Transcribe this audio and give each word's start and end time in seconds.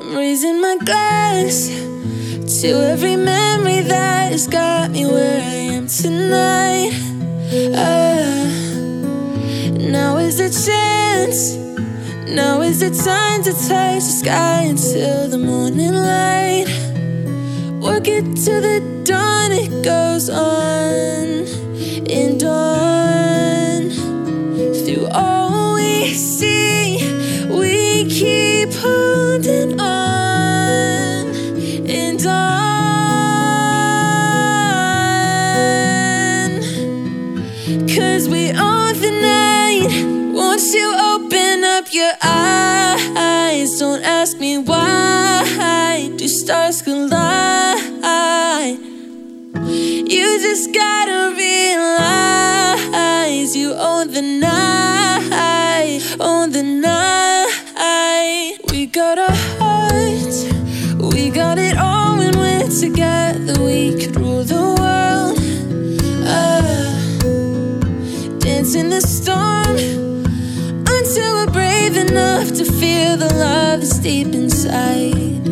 I'm 0.00 0.16
raising 0.16 0.62
my 0.62 0.78
glass 0.78 1.68
to 2.62 2.68
every 2.68 3.16
memory 3.16 3.82
that 3.82 4.32
has 4.32 4.46
got 4.46 4.92
me 4.92 5.04
where 5.04 5.42
I 5.42 5.54
am 5.76 5.88
tonight. 5.88 6.92
Ah, 7.74 8.48
now 9.78 10.16
is 10.16 10.38
the 10.38 10.48
chance. 10.48 11.54
Now 12.34 12.62
is 12.62 12.80
the 12.80 12.88
time 13.04 13.42
to 13.42 13.52
touch 13.52 14.04
the 14.04 14.16
sky 14.22 14.62
until 14.62 15.28
the 15.28 15.38
morning 15.38 15.92
light. 15.92 16.64
Work 17.82 18.08
it 18.08 18.24
to 18.24 18.52
the 18.62 18.80
dawn, 19.04 19.52
it 19.52 19.84
goes 19.84 20.30
on 20.30 21.44
and 22.08 22.42
on. 22.42 22.89
The 54.20 54.38
night, 54.38 56.16
own 56.20 56.50
the 56.50 56.62
night. 56.62 58.58
We 58.70 58.84
got 58.84 59.16
a 59.18 59.32
heart, 59.56 61.14
we 61.14 61.30
got 61.30 61.56
it 61.56 61.78
all 61.78 62.18
when 62.18 62.36
we're 62.36 62.68
together. 62.68 63.54
We 63.64 63.96
could 63.98 64.16
rule 64.16 64.44
the 64.44 64.62
world. 64.78 65.38
Ah, 66.26 67.18
dance 68.40 68.74
in 68.74 68.90
the 68.90 69.00
storm 69.00 69.76
until 70.96 71.34
we're 71.36 71.52
brave 71.52 71.96
enough 71.96 72.48
to 72.58 72.64
feel 72.64 73.16
the 73.16 73.32
love 73.36 73.80
that's 73.80 74.00
deep 74.00 74.34
inside. 74.34 75.48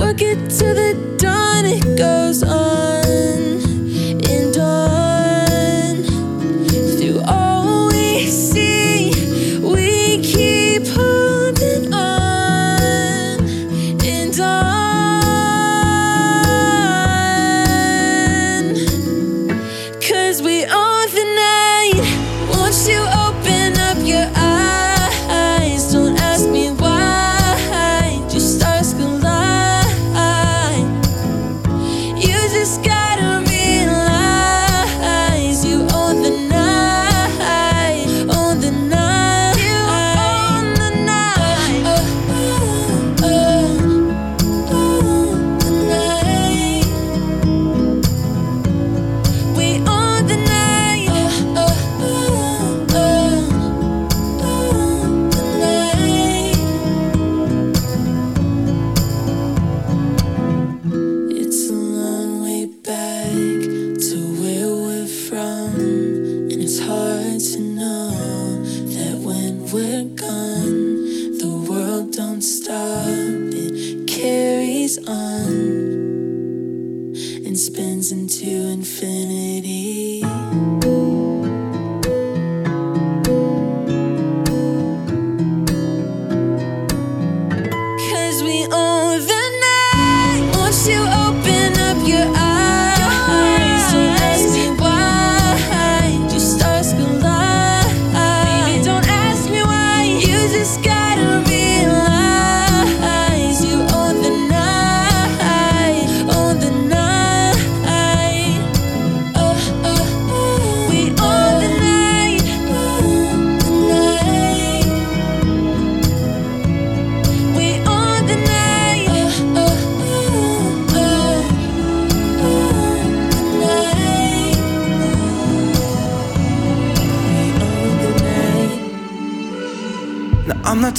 Work 0.00 0.22
it 0.22 0.40
to 0.58 0.66
the 0.80 1.16
dawn, 1.18 1.66
it 1.66 1.98
goes 1.98 2.42
on 2.42 2.53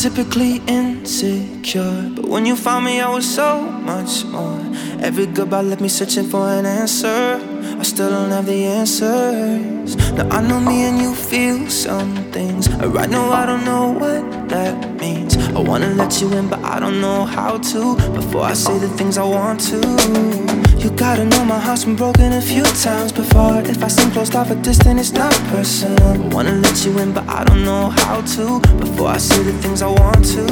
typically 0.10 0.62
insecure, 0.68 2.12
but 2.16 2.26
when 2.26 2.46
you 2.46 2.56
found 2.56 2.86
me, 2.86 3.02
I 3.02 3.10
was 3.10 3.26
so 3.26 3.60
much 3.62 4.24
more. 4.26 4.62
Every 5.02 5.26
goodbye 5.26 5.64
left 5.64 5.82
me 5.82 5.90
searching 5.90 6.26
for 6.26 6.48
an 6.48 6.68
answer. 6.68 7.42
I 7.80 7.82
still 7.82 8.12
don't 8.12 8.30
have 8.30 8.46
the 8.46 8.66
answers. 8.66 9.96
Now, 10.14 10.30
I 10.30 10.42
know 10.48 10.60
me 10.60 10.84
and 10.84 11.00
you 11.00 11.16
feel 11.16 11.68
some 11.72 12.14
things. 12.32 12.68
Uh, 12.68 12.88
Right 12.90 13.10
now, 13.10 13.32
I 13.32 13.48
don't 13.48 13.66
know 13.66 13.94
what 13.94 14.50
that 14.50 14.76
means. 15.00 15.38
I 15.38 15.60
wanna 15.60 15.90
let 15.96 16.22
you 16.22 16.32
in, 16.34 16.50
but 16.50 16.64
I 16.64 16.80
don't 16.80 17.02
know 17.02 17.26
how 17.26 17.58
to. 17.58 17.96
Before 18.14 18.44
I 18.44 18.54
say 18.54 18.78
the 18.78 18.90
things 18.90 19.18
I 19.18 19.24
want 19.24 19.60
to. 19.72 20.65
You 20.86 20.92
gotta 20.92 21.26
know 21.26 21.44
my 21.44 21.58
heart's 21.58 21.84
been 21.84 21.96
broken 21.96 22.32
a 22.34 22.40
few 22.40 22.62
times 22.62 23.12
before. 23.12 23.60
If 23.62 23.84
I 23.84 23.88
seem 23.88 24.12
closed 24.12 24.36
off 24.36 24.52
or 24.52 24.56
distant, 24.62 25.00
it's 25.00 25.14
not 25.14 25.34
personal. 25.50 26.14
I 26.14 26.18
wanna 26.28 26.52
let 26.52 26.86
you 26.86 26.96
in, 27.00 27.12
but 27.12 27.28
I 27.28 27.44
don't 27.44 27.64
know 27.66 27.90
how 27.90 28.22
to. 28.22 28.60
Before 28.78 29.08
I 29.08 29.18
say 29.18 29.42
the 29.42 29.54
things 29.54 29.82
I 29.82 29.88
want 29.88 30.24
to. 30.34 30.44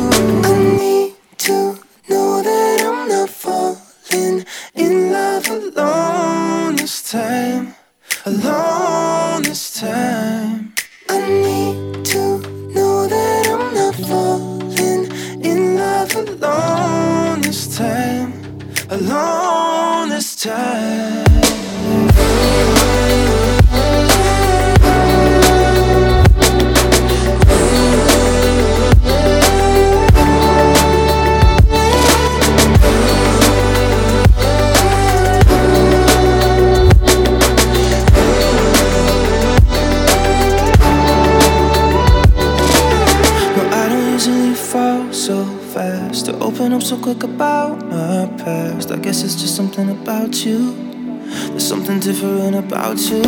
I 0.50 0.54
need 0.80 1.14
to 1.46 1.78
know 2.10 2.42
that 2.42 2.82
I'm 2.82 3.08
not 3.08 3.30
falling 3.30 4.44
in 4.74 5.12
love 5.12 5.48
alone 5.50 6.78
this 6.78 7.12
time. 7.12 7.76
Alone 8.26 9.44
this 9.44 9.80
time. 9.82 10.74
I 11.10 11.20
need 11.30 12.06
to 12.06 12.40
know 12.74 13.08
that 13.08 13.50
I'm 13.54 13.72
not 13.76 13.96
falling 14.10 15.12
in 15.46 15.76
love 15.76 16.16
alone 16.16 17.42
this 17.42 17.78
time. 17.78 18.34
Alone 18.90 19.43
so 45.14 45.46
fast. 45.74 46.26
To 46.26 46.38
open 46.40 46.74
up 46.74 46.84
so 46.84 46.98
quick 46.98 47.24
about 47.24 47.93
my 48.14 48.28
past. 48.44 48.92
I 48.92 48.98
guess 48.98 49.24
it's 49.24 49.36
just 49.42 49.56
something 49.56 49.90
about 49.90 50.46
you 50.46 50.60
There's 51.52 51.68
something 51.68 52.00
different 52.00 52.56
about 52.56 53.00
you. 53.10 53.22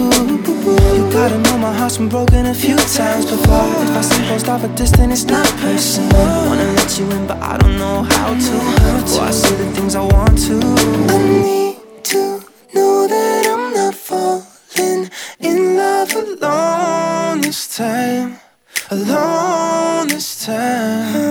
You 0.98 1.04
gotta 1.18 1.38
know 1.46 1.58
my 1.58 1.74
heart's 1.80 1.98
been 1.98 2.10
broken 2.10 2.46
a 2.46 2.54
few 2.54 2.78
times 3.00 3.26
before. 3.34 3.70
If 3.86 3.94
I 4.00 4.02
see 4.02 4.24
post 4.30 4.48
off 4.48 4.64
a 4.64 4.68
distance, 4.82 5.14
it's 5.16 5.26
not 5.36 5.48
personal. 5.64 6.16
I 6.16 6.48
Wanna 6.50 6.70
let 6.80 6.92
you 7.00 7.06
in, 7.18 7.24
but 7.30 7.40
I 7.52 7.58
don't 7.62 7.78
know 7.84 7.98
how 8.14 8.30
to. 8.48 8.56
Before 9.02 9.26
I 9.32 9.32
say 9.32 9.56
the 9.62 9.68
things 9.76 9.96
I 9.96 10.04
want 10.16 10.38
to. 10.48 10.58
I 11.14 11.18
need 11.46 11.78
to 12.12 12.22
know 12.76 13.08
that 13.14 13.44
I'm 13.54 13.66
not 13.80 13.96
falling 13.96 15.10
in 15.50 15.58
love 15.82 16.12
alone 16.24 17.42
this 17.42 17.62
time. 17.76 18.40
Alone 18.92 20.08
this 20.10 20.46
time. 20.46 21.25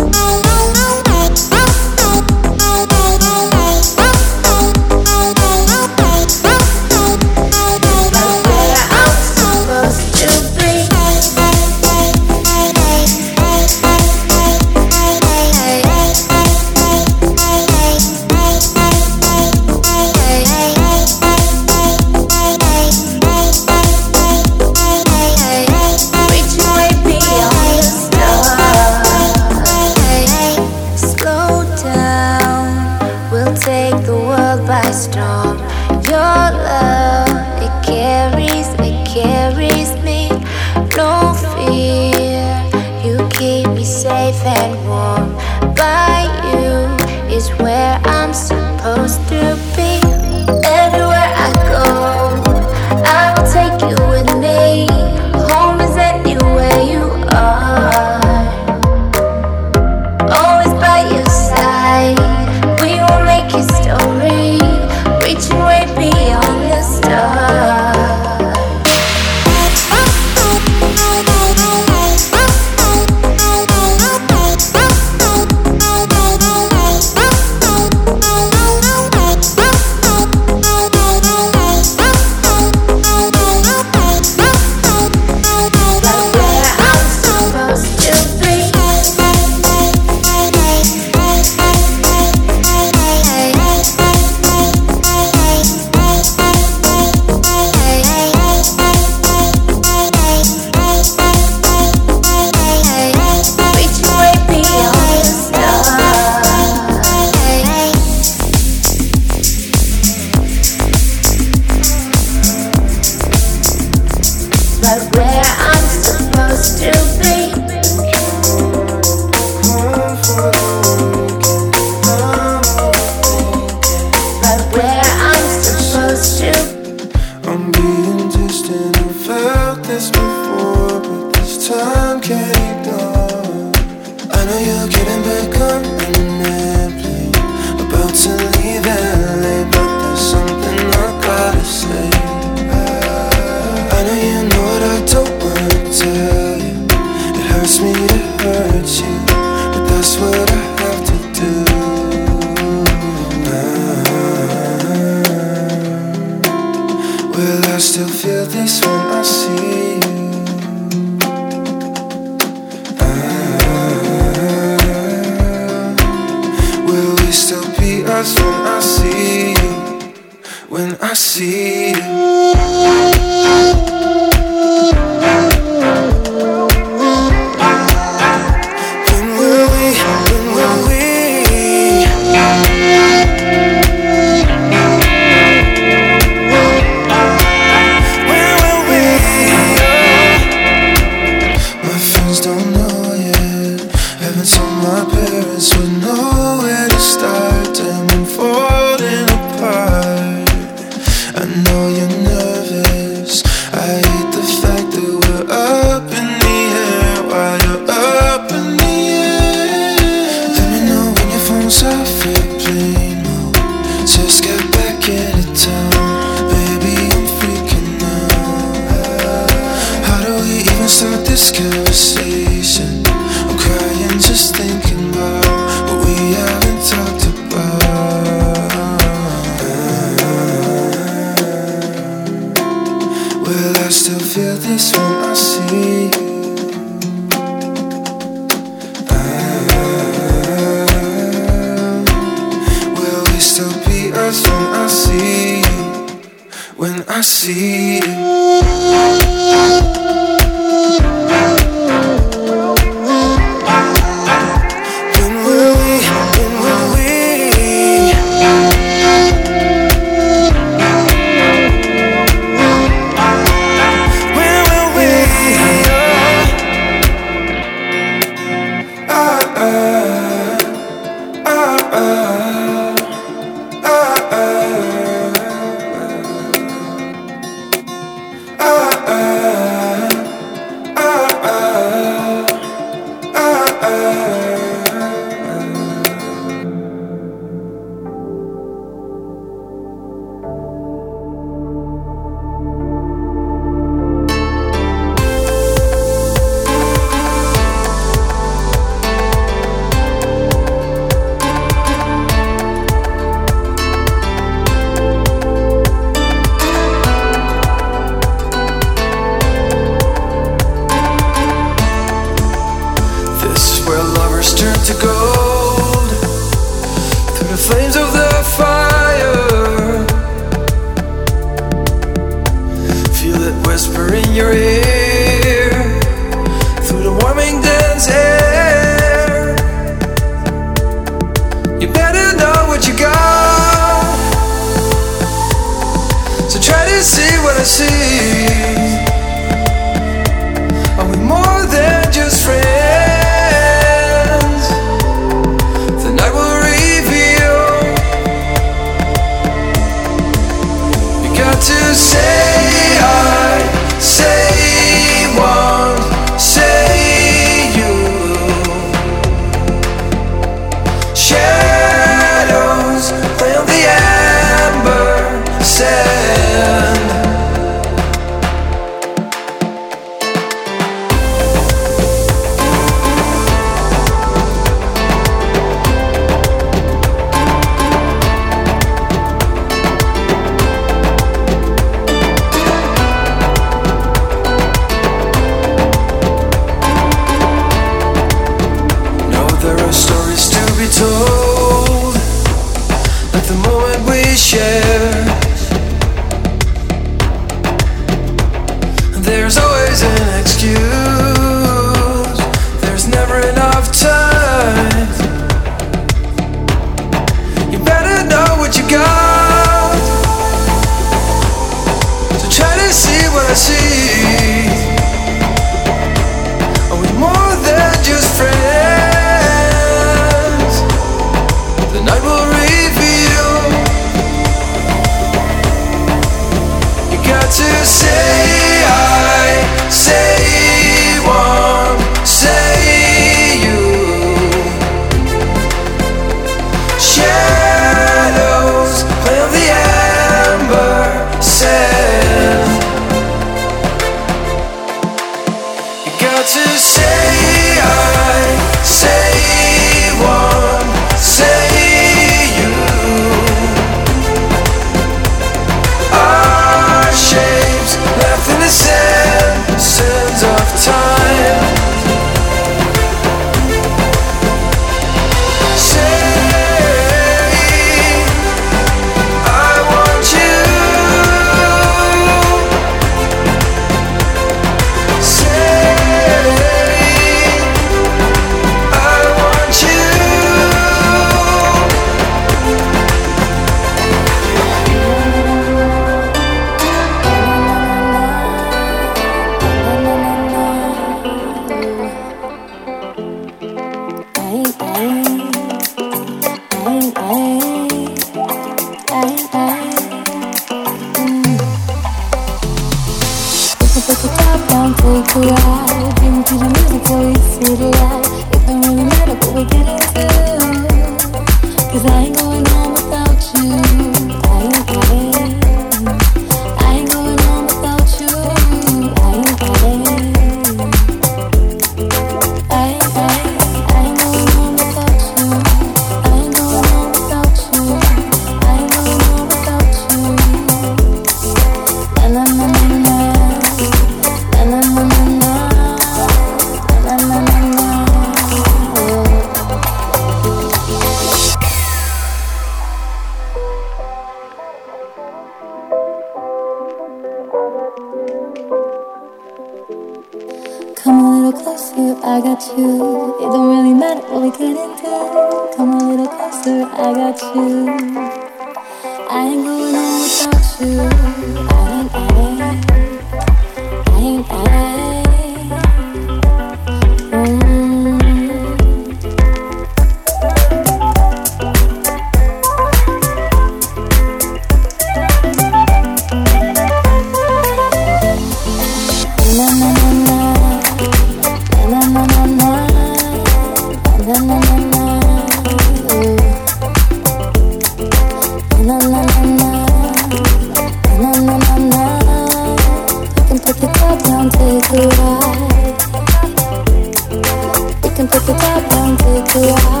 Aku 598.41 598.57
tak 598.57 598.81
berhenti 598.89 600.00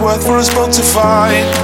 worth 0.00 0.26
for 0.26 0.36
us 0.36 0.52
both 0.54 0.72
to 0.72 0.82
find 0.82 1.55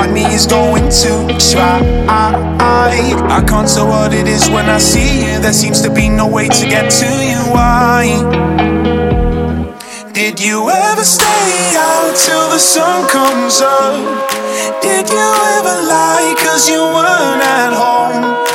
like 0.00 0.12
me 0.12 0.24
is 0.32 0.46
going 0.46 0.88
to 0.88 1.12
try. 1.52 1.78
I 2.08 3.44
can't 3.46 3.68
tell 3.68 3.86
what 3.86 4.14
it 4.14 4.26
is 4.26 4.48
when 4.48 4.66
I 4.70 4.78
see 4.78 5.24
you. 5.24 5.40
There 5.40 5.52
seems 5.52 5.82
to 5.82 5.90
be 5.90 6.08
no 6.08 6.26
way 6.26 6.48
to 6.48 6.64
get 6.66 6.90
to 7.00 7.08
you. 7.30 7.40
Why? 7.52 8.02
Did 10.12 10.40
you 10.40 10.70
ever 10.70 11.04
stay 11.04 11.76
out 11.76 12.14
till 12.16 12.48
the 12.48 12.58
sun 12.58 13.08
comes 13.08 13.60
up? 13.60 13.94
Did 14.80 15.08
you 15.10 15.28
ever 15.56 15.76
lie 15.92 16.34
cause 16.44 16.68
you 16.68 16.80
weren't 16.80 17.42
at 17.58 17.72
home? 17.82 18.49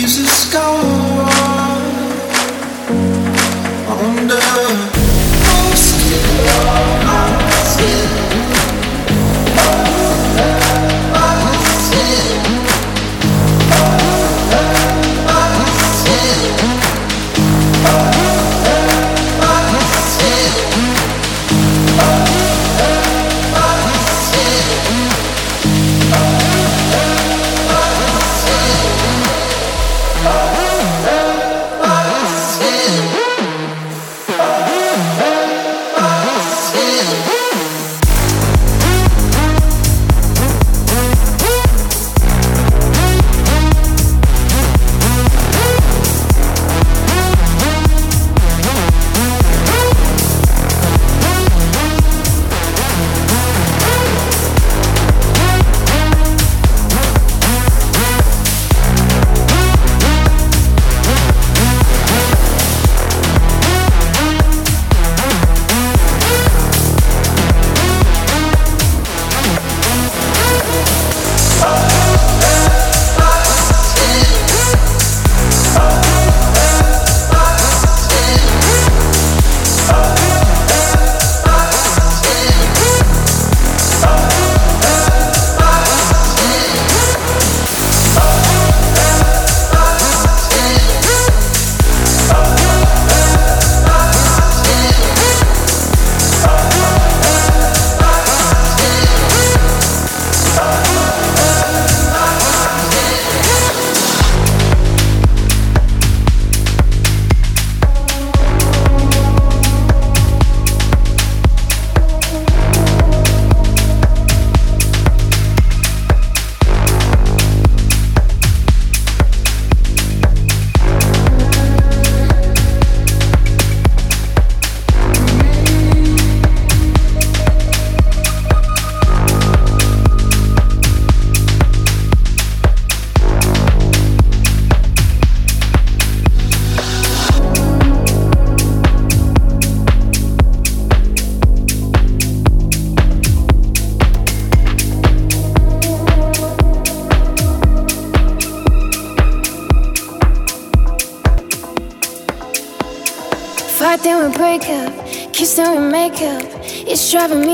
Jesus 0.00 0.52
gone. 0.52 1.17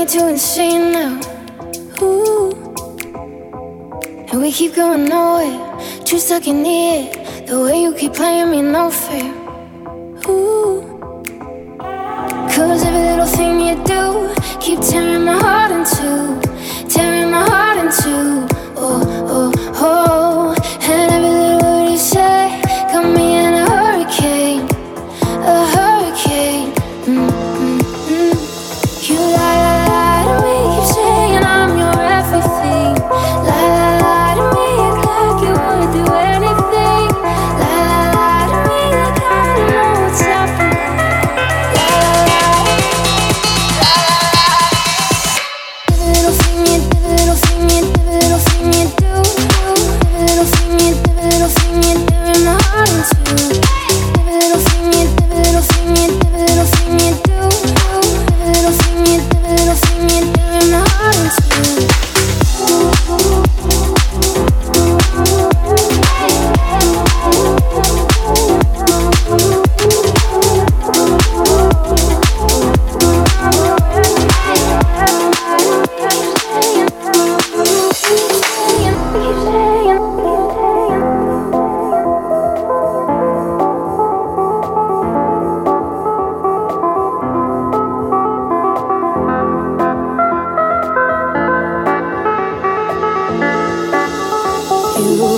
way 0.05 0.19
too 0.19 0.27
insane 0.27 0.91
now. 0.91 1.19
Ooh. 2.01 2.51
And 4.31 4.41
we 4.41 4.51
keep 4.51 4.75
going 4.75 5.05
nowhere. 5.05 6.03
Too 6.03 6.19
stuck 6.19 6.47
in 6.47 6.63
the 6.63 6.69
air. 6.69 7.45
The 7.47 7.59
way 7.61 7.81
you 7.81 7.93
keep 7.95 8.13
playing 8.13 8.51
me 8.51 8.61
no 8.61 8.91
fair. 8.91 9.34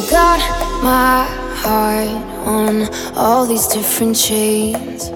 got 0.10 0.40
my 0.84 1.26
heart 1.62 2.08
on 2.46 2.88
all 3.16 3.46
these 3.46 3.68
different 3.68 4.16
chains. 4.16 5.10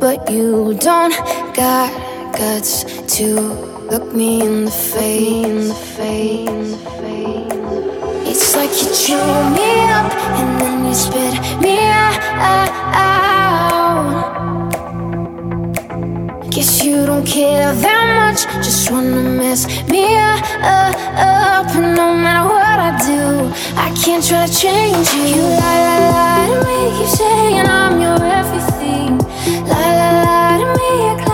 But 0.00 0.30
you 0.30 0.74
don't 0.74 1.14
got 1.54 1.90
guts 2.32 2.84
to 3.16 3.40
look 3.90 4.14
me 4.14 4.40
in 4.40 4.64
the 4.64 4.70
face. 4.70 5.46
In 5.46 5.68
the 5.68 5.74
face, 5.74 6.48
in 6.48 6.70
the 6.70 6.76
face. 7.00 8.30
It's 8.30 8.56
like 8.56 8.70
you 8.80 8.88
chew 8.94 9.26
me 9.56 9.70
up 9.98 10.10
and 10.38 10.60
then 10.60 10.86
you 10.86 10.94
spit 10.94 11.34
me 11.60 11.78
out. 11.78 13.29
Guess 16.60 16.84
you 16.84 17.06
don't 17.06 17.26
care 17.26 17.72
that 17.72 18.06
much, 18.20 18.44
just 18.62 18.90
wanna 18.90 19.22
mess 19.22 19.64
me 19.88 20.04
up. 20.18 20.44
And 21.74 21.96
no 21.96 22.12
matter 22.12 22.46
what 22.52 22.78
I 22.78 22.90
do, 23.00 23.50
I 23.78 23.88
can't 23.96 24.22
try 24.22 24.44
to 24.46 24.52
change 24.52 25.08
you. 25.14 25.24
You 25.36 25.42
lie, 25.56 25.80
lie, 25.86 26.00
lie 26.16 26.48
to 26.52 26.56
me, 26.68 26.78
keep 26.98 27.08
saying 27.16 27.66
I'm 27.66 27.98
your 27.98 28.22
everything. 28.40 29.16
Lie, 29.72 29.94
lie, 30.00 30.16
lie 30.26 30.58
to 30.60 30.68
me, 30.76 31.29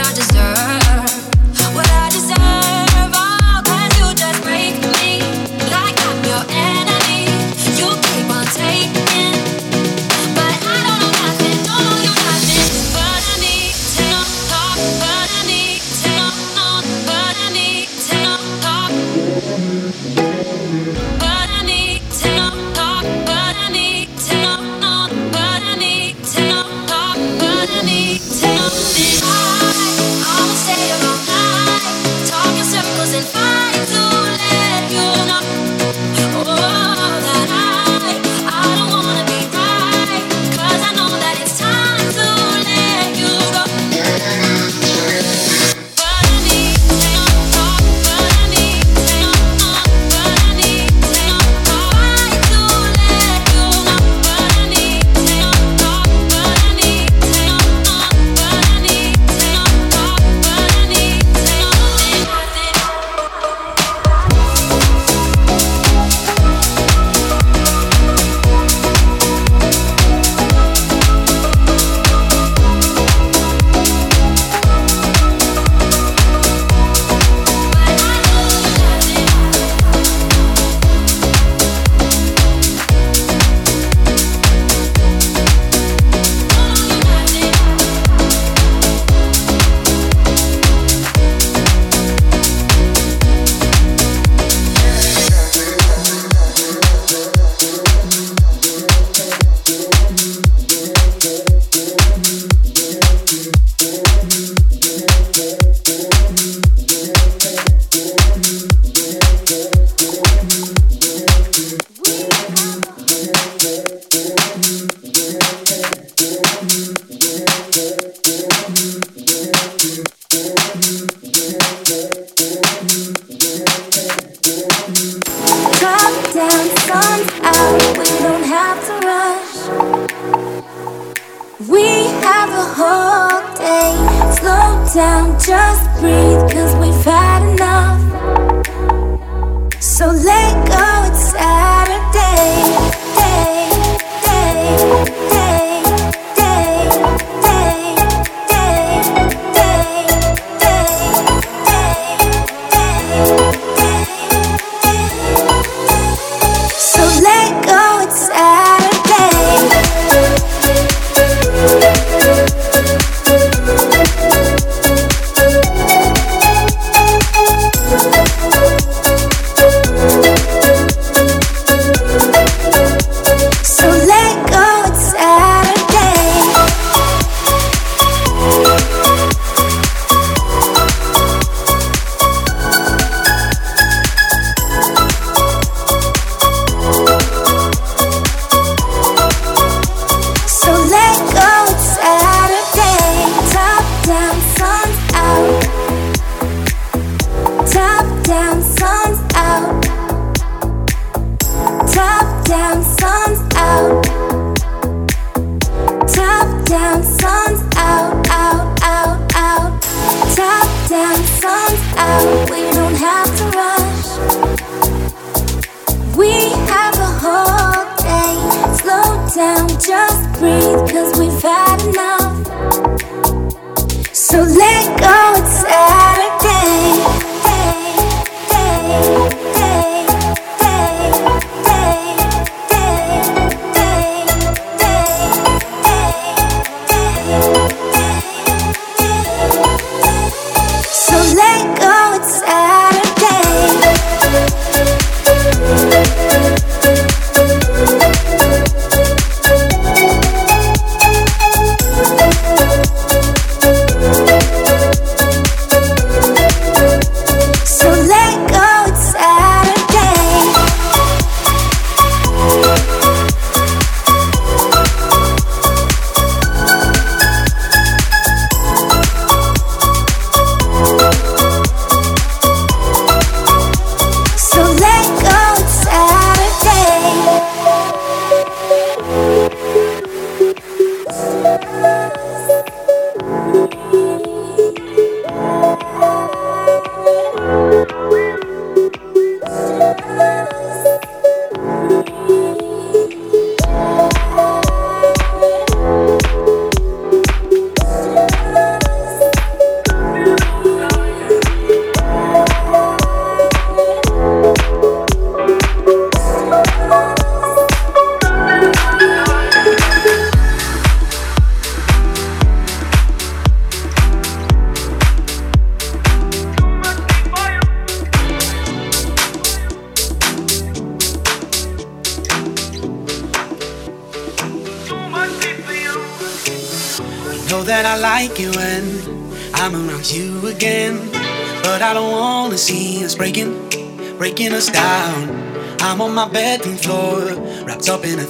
I 0.00 0.12
deserve. 0.12 0.77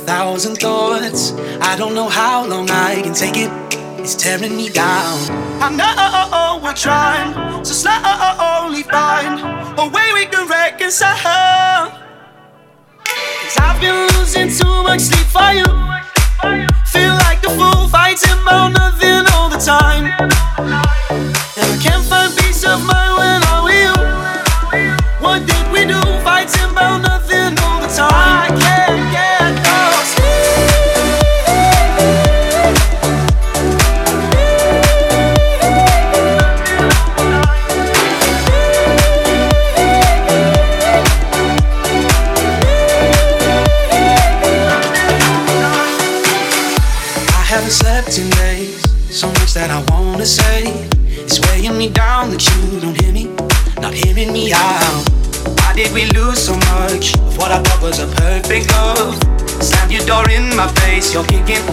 Thousand 0.08 0.56
thoughts. 0.56 1.32
I 1.60 1.76
don't 1.76 1.94
know 1.94 2.08
how 2.08 2.46
long 2.46 2.70
I 2.70 3.02
can 3.02 3.12
take 3.12 3.36
it, 3.36 3.50
it's 4.00 4.14
tearing 4.14 4.56
me 4.56 4.70
down. 4.70 5.18
I 5.60 5.68
know 5.68 6.64
we're 6.64 6.72
trying 6.72 7.34
to 7.62 7.74
slowly 7.82 8.84
find 8.84 9.34
a 9.78 9.86
way 9.94 10.08
we 10.14 10.24
can 10.24 10.48
reconcile. 10.48 11.92
Cause 13.04 13.56
I've 13.60 13.78
been 13.82 13.98
losing 14.16 14.48
too 14.48 14.76
much 14.82 15.00
sleep 15.00 15.28
for 15.36 15.52
you. 15.60 15.68
Feel 16.86 17.14
like 17.28 17.44
a 17.44 17.50
fool 17.58 17.86
fighting 17.88 18.40
about 18.40 18.77
perfect 58.58 58.72
love? 58.72 59.62
Slam 59.62 59.90
your 59.90 60.04
door 60.06 60.28
in 60.30 60.54
my 60.56 60.68
face, 60.80 61.12
you're 61.12 61.24
kicking, 61.24 61.64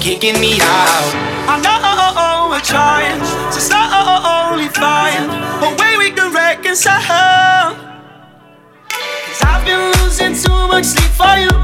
kicking 0.00 0.40
me 0.40 0.58
out. 0.60 1.14
I 1.48 1.60
know 1.62 2.50
we're 2.50 2.60
trying 2.60 3.20
to 3.20 3.60
slowly 3.60 4.68
find 4.68 5.30
a 5.62 5.76
way 5.80 5.96
we 5.98 6.10
can 6.10 6.32
reconcile. 6.32 7.74
Cause 8.88 9.42
I've 9.42 9.64
been 9.64 9.92
losing 10.02 10.34
too 10.34 10.68
much 10.68 10.84
sleep 10.84 11.10
for 11.10 11.36
you. 11.38 11.63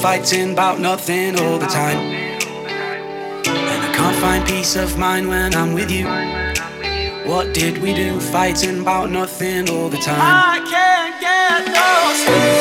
Fighting 0.00 0.52
about 0.52 0.80
nothing 0.80 1.38
all 1.38 1.58
the 1.58 1.66
time. 1.66 1.98
And 1.98 3.84
I 3.84 3.92
can't 3.94 4.16
find 4.16 4.46
peace 4.46 4.74
of 4.74 4.96
mind 4.98 5.28
when 5.28 5.54
I'm 5.54 5.74
with 5.74 5.90
you. 5.90 6.06
What 7.30 7.52
did 7.52 7.78
we 7.78 7.92
do? 7.92 8.18
Fighting 8.18 8.80
about 8.80 9.10
nothing 9.10 9.68
all 9.68 9.90
the 9.90 9.98
time. 9.98 10.18
I 10.18 10.58
can't 10.70 11.20
get 11.20 11.66
no 11.74 12.14
sleep. 12.24 12.59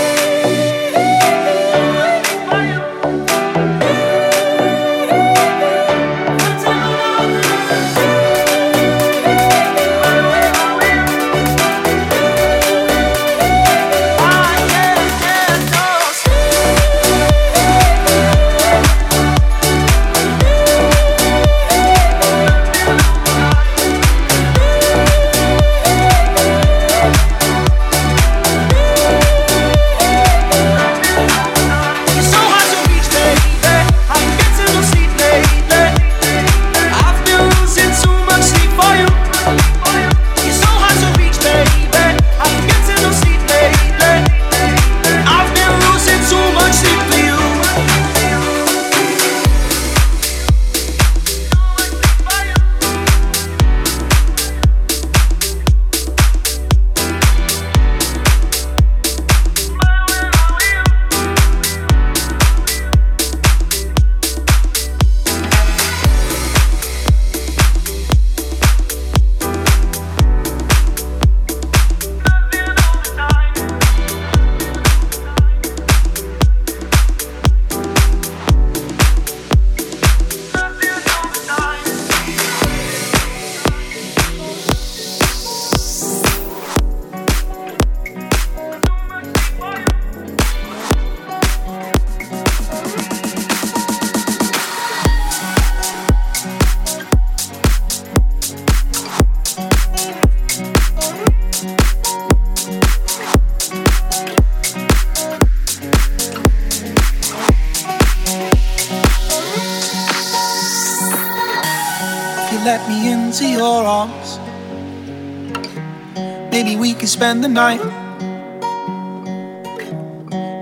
Night. 117.50 117.82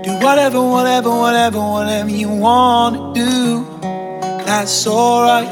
Do 0.04 0.12
whatever, 0.24 0.60
whatever, 0.60 1.10
whatever, 1.10 1.60
whatever 1.60 2.10
you 2.10 2.28
wanna 2.30 3.12
do. 3.14 3.66
That's 4.46 4.86
alright. 4.86 5.50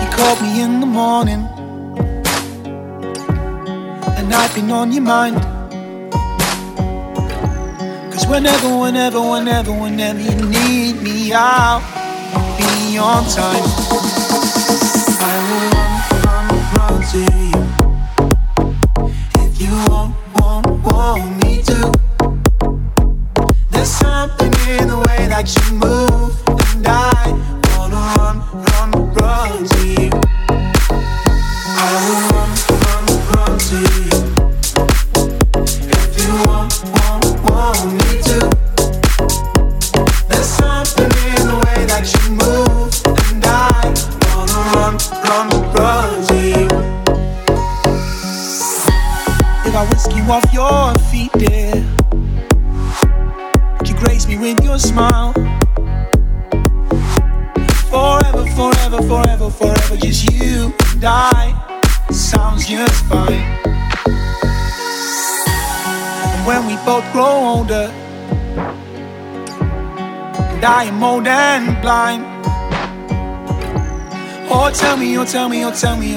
You 0.00 0.08
called 0.16 0.42
me 0.42 0.60
in 0.60 0.80
the 0.80 0.86
morning, 0.86 1.46
and 4.18 4.34
I've 4.34 4.54
been 4.54 4.70
on 4.70 4.90
your 4.92 5.02
mind. 5.02 5.36
Cause 8.12 8.26
whenever, 8.26 8.76
whenever, 8.76 9.20
whenever, 9.20 9.72
whenever 9.72 10.20
you 10.20 10.34
need 10.34 11.00
me, 11.02 11.32
I'll 11.32 11.80
be 12.58 12.98
on 12.98 13.24
time. 13.28 13.64
I 15.20 15.34
will 15.46 15.68
run, 15.76 15.92
run, 16.24 16.46
run 16.74 17.02
to 17.12 17.18
you. 17.58 17.61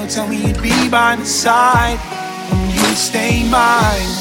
Me, 0.06 0.12
tell 0.12 0.28
me, 0.28 0.36
oh, 0.36 0.52
tell 0.52 0.52
me 0.52 0.52
you'd 0.52 0.62
be 0.62 0.90
by 0.90 1.16
my 1.16 1.24
side 1.24 1.98
and 2.50 2.72
you 2.72 2.84
stay 2.94 3.42
mine. 3.50 4.12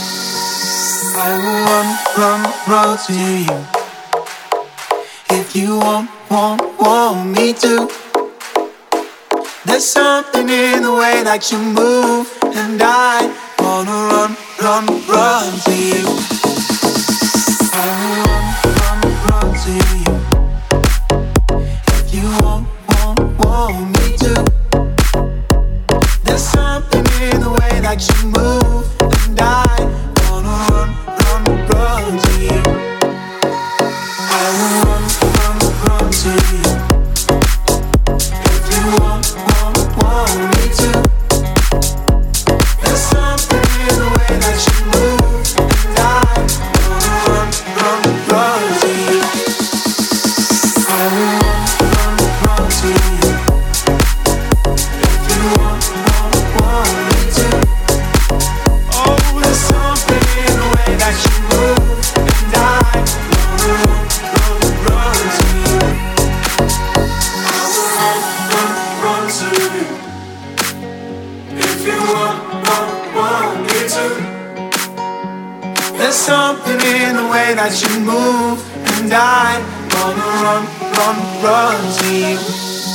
I 1.17 1.37
will 1.37 1.61
run, 1.71 1.87
run, 2.17 2.41
run 2.67 2.97
to 3.05 3.13
you. 3.13 3.57
If 5.39 5.55
you 5.55 5.77
want, 5.77 6.09
want, 6.29 6.61
want 6.79 7.29
me 7.29 7.53
to. 7.53 7.89
There's 9.65 9.85
something 9.85 10.49
in 10.49 10.83
the 10.83 10.93
way 10.93 11.23
that 11.23 11.51
you 11.51 11.57
move, 11.57 11.84
run, 81.43 81.93
to 81.97 82.15
you. 82.15 82.94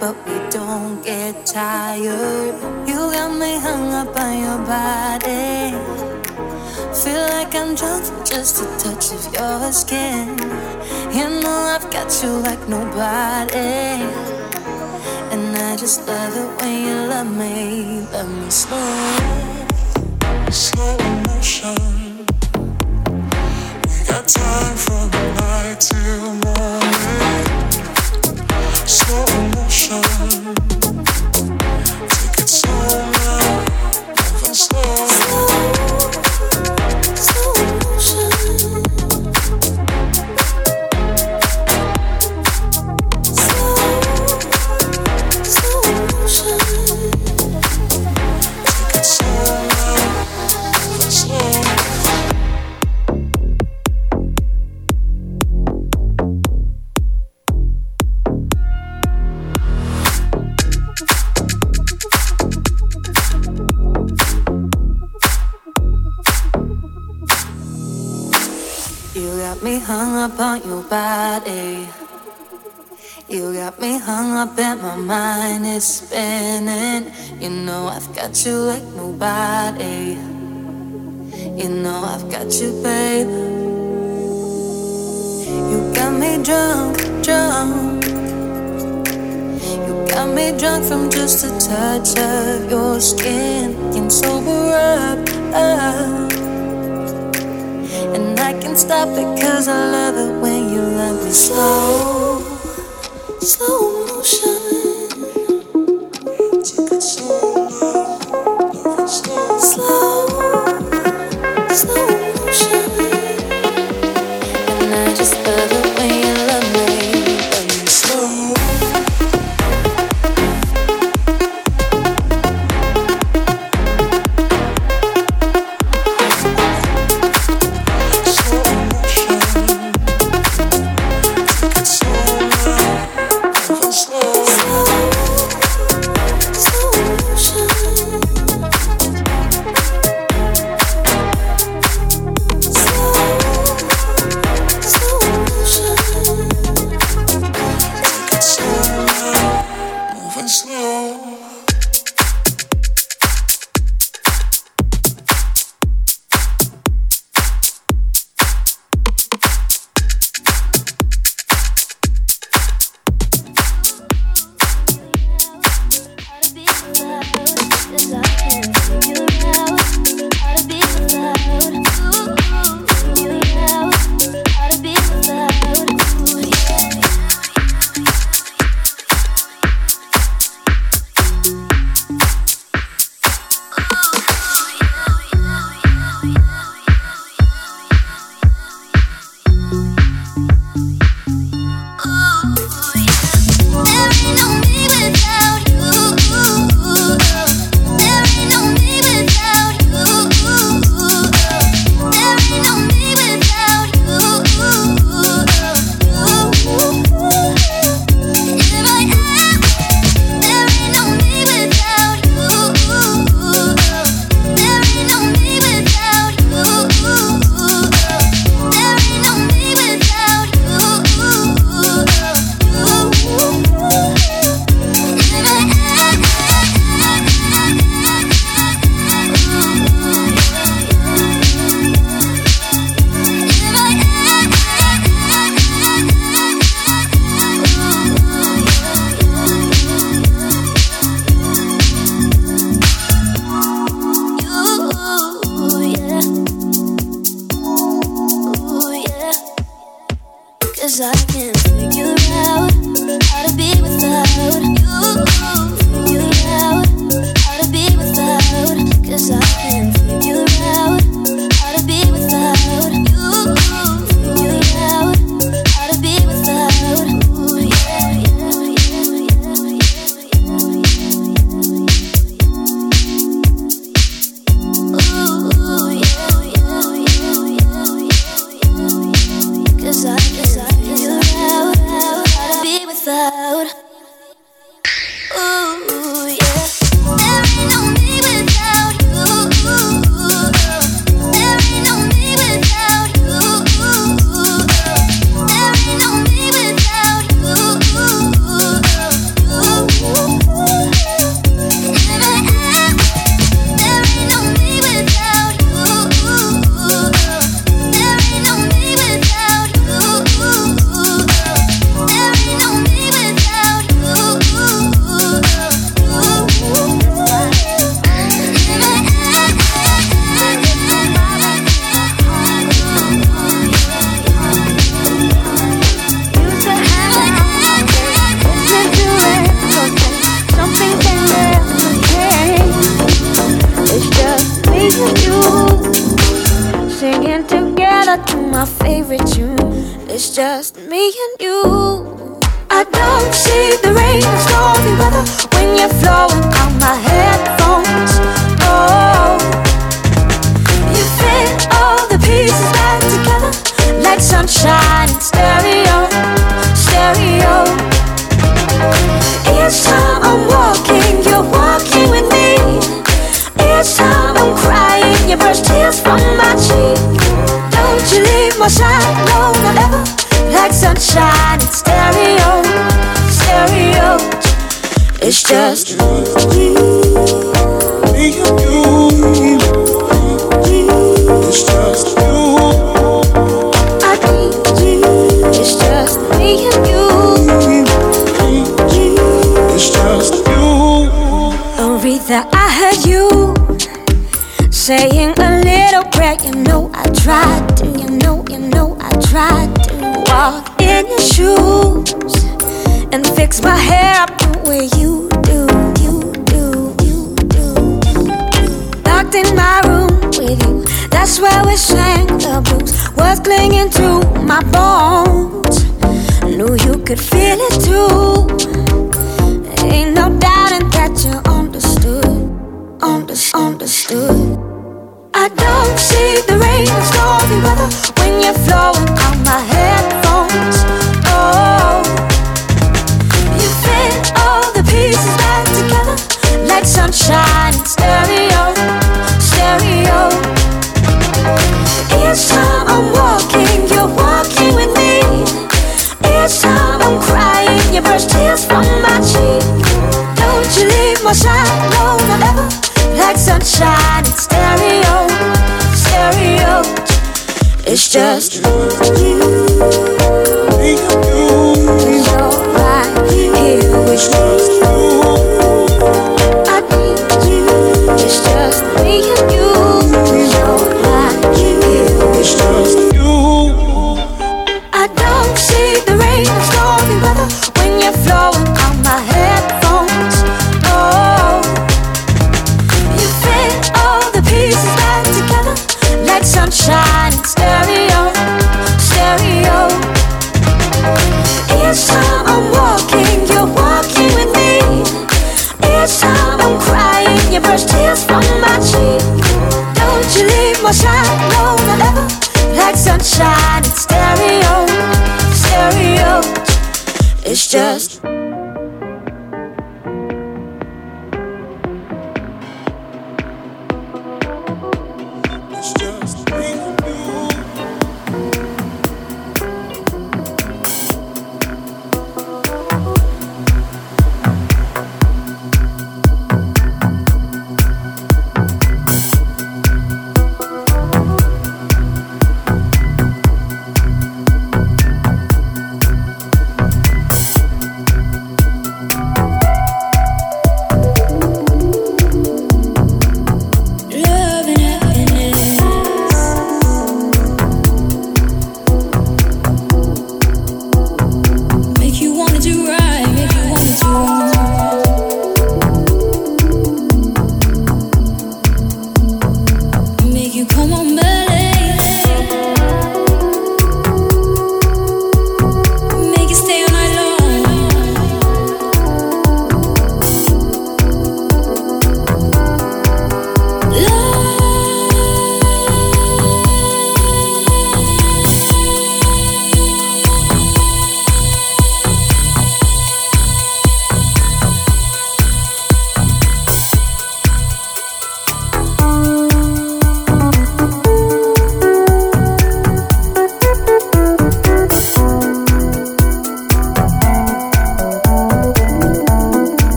But 0.00 0.16
we 0.26 0.38
don't 0.50 1.02
get 1.02 1.46
tired. 1.46 2.54
You 2.88 2.96
got 3.12 3.32
me 3.38 3.58
hung 3.58 3.92
up 3.92 4.16
on 4.18 4.38
your 4.40 4.58
body. 4.66 5.74
Feel 7.02 7.22
like 7.34 7.54
I'm 7.54 7.74
drunk 7.74 8.04
just 8.26 8.62
a 8.62 8.66
touch 8.78 9.12
of 9.12 9.24
your 9.34 9.72
skin. 9.72 10.38
You 11.16 11.28
know 11.42 11.58
I've 11.74 11.90
got 11.90 12.08
you 12.22 12.30
like 12.48 12.62
nobody. 12.68 14.04
And 15.32 15.56
I 15.56 15.76
just 15.76 16.06
love 16.06 16.36
it 16.36 16.62
when 16.62 16.86
you 16.86 16.96
love 17.08 17.30
me, 17.36 18.00
love 18.12 18.30
me 18.30 18.50
slow. 18.50 18.80
Slow 20.50 20.96
motion. 21.26 21.95
My 74.82 74.96
mind 74.96 75.66
is 75.66 75.84
spinning. 75.84 77.12
You 77.40 77.50
know 77.50 77.86
I've 77.86 78.14
got 78.14 78.44
you 78.44 78.52
like 78.52 78.82
nobody. 78.94 80.18
You 81.60 81.68
know 81.68 82.02
I've 82.04 82.30
got 82.30 82.52
you, 82.60 82.72
babe. 82.82 83.28
You 85.70 85.78
got 85.94 86.12
me 86.12 86.42
drunk, 86.42 86.98
drunk. 87.22 88.04
You 89.86 90.06
got 90.08 90.28
me 90.34 90.56
drunk 90.58 90.84
from 90.84 91.10
just 91.10 91.44
a 91.44 91.50
touch 91.58 92.18
of 92.18 92.70
your 92.70 93.00
skin. 93.00 93.74
Can 93.92 94.10
sober 94.10 94.74
up, 94.74 95.18
up. 95.54 96.32
And 98.14 98.38
I 98.40 98.52
can 98.60 98.76
stop 98.76 99.08
it 99.08 99.40
cause 99.40 99.68
I 99.68 99.90
love 99.90 100.16
it 100.16 100.40
when 100.40 100.72
you 100.72 100.80
love 100.80 101.24
me 101.24 101.30
slow. 101.30 102.55
Slow 103.46 104.04
motion. 104.06 104.95